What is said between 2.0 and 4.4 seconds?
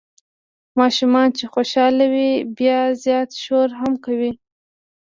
وي بیا زیات شور هم کوي.